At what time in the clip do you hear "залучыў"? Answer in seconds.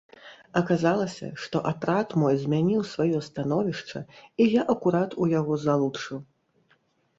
5.69-6.17